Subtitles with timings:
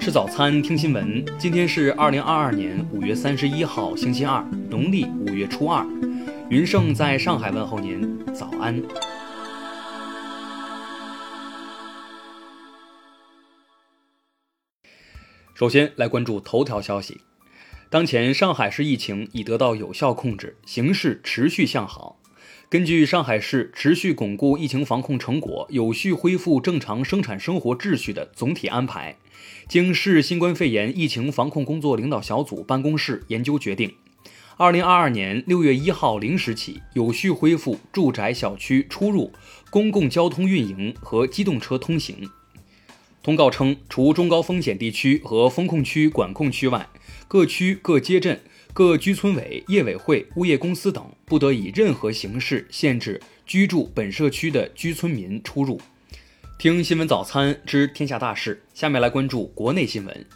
[0.00, 1.22] 吃早餐，听新闻。
[1.38, 5.86] 今天是二零二二年五月三十一号，星期二，农历五月初二。
[6.48, 8.82] 云盛在上海问候您，早安。
[15.54, 17.20] 首先来关注头条消息。
[17.90, 22.19] 当前上海市疫情已得到有效控制，形势持续向好。
[22.70, 29.16] 根据上海市持续巩固疫情防控成果、有序恢复正常生产生活秩序的总体安排，
[29.68, 33.92] 经市新冠肺炎疫情防控工作领导小组办公室研究决定，
[34.56, 39.32] 二零二二年六月一号零时起，有序恢复住宅小区出入、
[39.68, 42.30] 公共交通运营和机动车通行。
[43.20, 46.88] 通告称，除中高风险地区和风控区管控区外，
[47.26, 48.40] 各区各街镇。
[48.72, 55.80] 各居村委、业委会、物业公司等不得以任何形式限制居住本社区的居村民出入。
[56.58, 60.26] 听新闻早餐知天下大事，下面来关注国内新闻。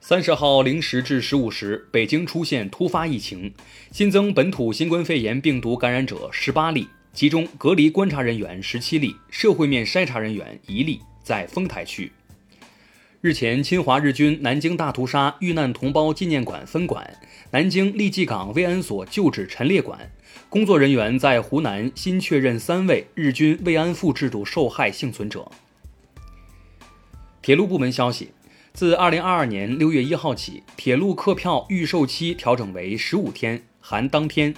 [0.00, 3.52] 三十号零时至十五时，北京出现突发疫情，
[3.92, 12.10] 新增本土新冠肺炎病毒感染者十八例，其中隔离观察人员十七例，社会面筛查人员一例，在丰台区。
[13.26, 17.18] 日前，侵华日军南京大屠杀遇难同胞纪念馆分馆、
[17.50, 20.12] 南京利济港慰安所旧址陈列馆
[20.48, 25.50] 工作人员在湖南新确认三位日军慰安妇制度受害幸存者。
[27.42, 28.30] 铁路部门消息，
[28.72, 34.54] 自二零二二年六月一号起，铁路客票预售期调整为十五天，含当天。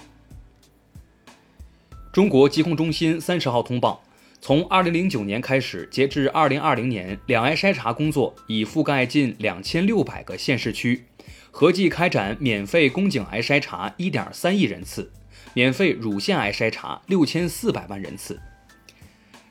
[2.13, 4.03] 中国疾控中心三十号通报。
[4.41, 11.03] 从二零零九年开始，截至二零二零年，两癌筛查工作已覆盖近两千六百个县市区，
[11.51, 15.11] 合计开展免费宫颈癌筛查一点三亿人次，
[15.53, 18.39] 免费乳腺癌筛查六千四百万人次。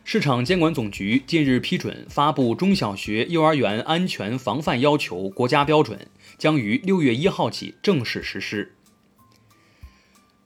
[0.05, 8.75] 市场监管总局近日批准发布中小学、幼儿园安全防范要求国家标准，将于六月一号起正式实施。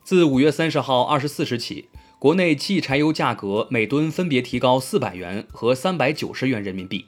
[0.03, 1.89] 自五月三十号二十四时起。
[2.23, 7.07] 国内汽柴油价格每吨分别提高四百元和三百九十元人民币。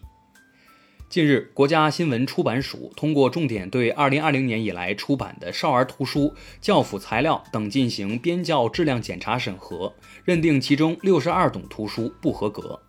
[1.08, 9.94] 近日，国家新闻出版署通过重点对二零二零年以来出版的少儿图书、教辅材料等进行编教质量检查审核，
[10.25, 12.81] 认定其中六十二种图书不合格。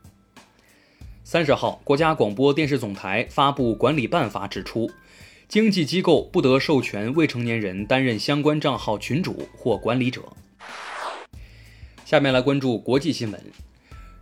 [1.23, 4.89] 三十号，国家广播电视总台发布管理办法，指出，
[5.47, 10.23] 经纪机构不得授权未成年人担任相关账号群主或管理者。
[12.05, 13.41] 下面来关注国际新闻。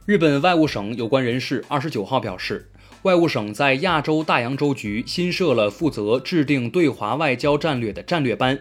[0.06, 2.72] 日本外务省有关人士二十九号表示，
[3.02, 8.58] 外务省在亚洲大洋洲局新设了负责制定对华外交战略的战略班。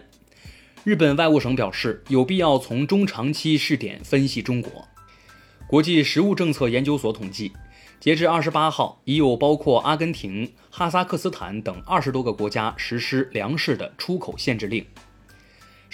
[0.83, 4.85] 日本外务省表示，有必要从中长期试点分析中国。
[5.67, 7.53] 国际食物政策研究所统计，
[8.01, 14.85] 截至二十八号，已有包括阿根廷、哈萨克斯坦等二十多个国家实施粮食的出口限制令。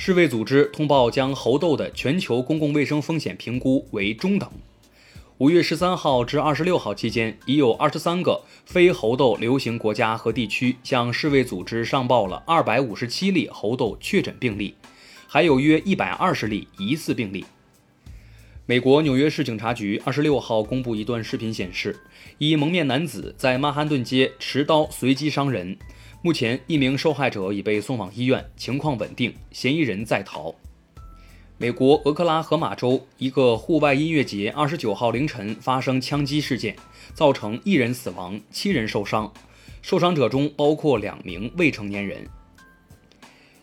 [0.02, 4.50] 世卫组织通报将猴痘的全球公共卫生风险评估为中等。
[5.40, 14.74] 五月十三号至二十六号期间，已有二十三个非猴痘流行国家和地区向世卫组织上报了二百五十七例猴痘确诊病例，
[15.28, 17.44] 还有约一百二十例疑似病例。
[18.66, 22.00] 美国纽约市警察局二十六号公布一段视频，显示
[22.38, 25.78] 一蒙面男子在曼哈顿街持刀随机伤人。
[26.22, 30.54] 目前，一名受害者已被送往医院，情况稳定，嫌疑人在逃。
[31.58, 36.76] 美国俄克拉荷马州一个户外音乐节，二十九号凌晨发生枪击事件，
[37.14, 39.32] 造成一人死亡，七人受伤，
[39.82, 42.28] 受伤者中包括两名未成年人。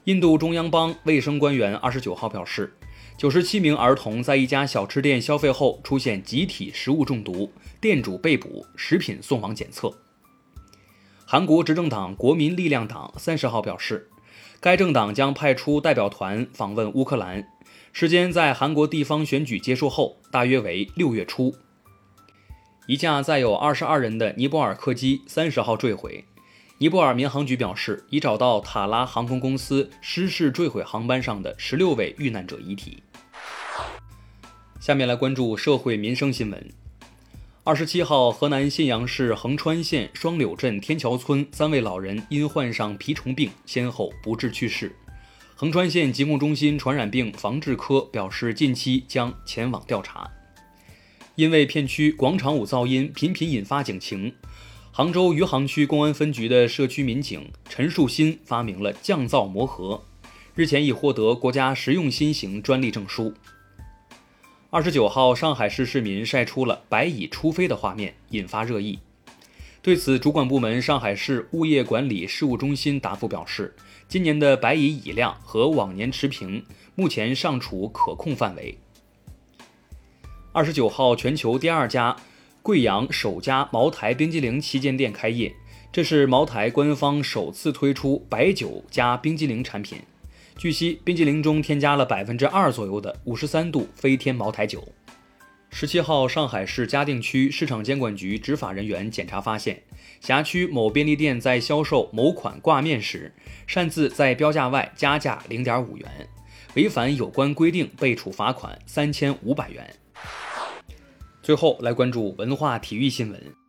[0.04, 2.72] 印度中央邦卫生官员二十九号表示，
[3.18, 7.52] 九十七名儿童在一家小吃店消费后出现集体食物中毒，
[7.82, 9.92] 店主被捕，食品送往检测。
[11.28, 14.08] 韩国执政党国民力量党三十号表示，
[14.60, 17.44] 该政党将派出代表团访问乌克兰，
[17.92, 21.52] 时间在韩国地方选举结束后，大约为六月初。
[22.86, 26.24] 一架载有二十二人的尼泊尔客机三十号坠毁，
[26.78, 33.02] 尼泊尔民航局表示，已找到塔拉航空公司失事坠毁航班上的十六位遇难者遗体。
[34.78, 36.85] 下面来关注社会民生新闻。
[37.66, 44.94] 二十七号，河南信阳市横川县双柳镇天桥村三位老人因患上蜱虫病，先后不治去世。
[45.56, 50.30] 横川县疾控中心传染病防治科表示，近期将前往调查。
[51.34, 54.32] 因为片区广场舞噪音频频引发警情，
[54.92, 60.04] 杭州余杭区公安分局的社区民警陈树新发明了降噪魔盒，
[60.54, 63.34] 日前已获得国家实用新型专利证书。
[64.76, 68.98] 二十九号，上海市市民晒出了白蚁出飞的画面，引发热议。
[69.80, 73.74] 对此，主管部门上海市物业管理事务中心答复表示，
[74.06, 76.62] 今年的白蚁蚁量和往年持平，
[76.94, 78.76] 目前尚处可控范围。
[80.52, 82.14] 二十九号，全球第二家、
[82.60, 85.56] 贵阳首家茅台冰激凌旗舰店开业，
[85.90, 90.00] 这是茅台官方首次推出白酒加冰激凌产品。
[90.58, 94.82] 据悉，冰激凌中添加了百分之二左右的五十三度飞天茅台酒。
[95.68, 99.82] 十七号，上海市嘉定区市场监管局执法人员检查发现，
[100.18, 103.30] 辖区某便利店在销售某款挂面时，
[103.66, 106.08] 擅自在标价外加价零点五元，
[106.74, 109.94] 违反有关规定被处罚款三千五百元。
[111.42, 113.65] 最后来关注文化体育新闻。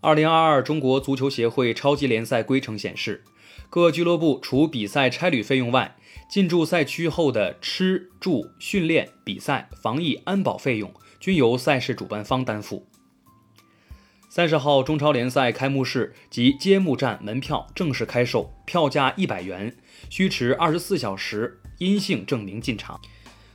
[0.00, 3.24] 二零二二中国足球协会超级联赛规程显示，
[3.68, 5.96] 各俱乐部除比赛差旅费用外，
[6.28, 10.92] 进驻赛区后的吃住、训练、比赛、防疫、安保费用。
[11.18, 12.86] 均由赛事主办方担负。
[14.28, 19.74] 三十号，中超联赛开幕式及揭幕战门票正式开售，票价一百元，
[20.08, 23.00] 需持二十四小时阴性证明进场。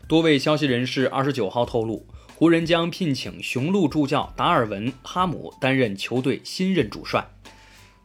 [0.08, 2.06] 多位消息人士二十九号透露，
[2.42, 7.30] 湖人将聘请雄鹿助教达尔文·哈姆担任球队新任主帅。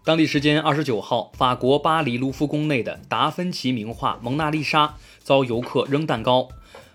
[0.05, 4.89] 当地时间二十九号，法国巴黎卢浮宫内的达芬奇名画《蒙娜丽莎》
[5.21, 6.51] 遭游客扔蛋糕。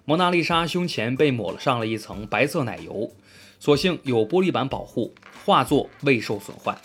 [0.06, 3.12] 蒙娜丽莎胸前被抹了上了一层白色奶油，
[3.60, 6.78] 所幸有玻璃板保护，画作未受损坏。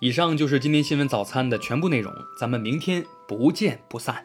[0.00, 2.10] 以上就是今天新闻早餐的全部内容，
[2.40, 4.24] 咱们明天不见不散。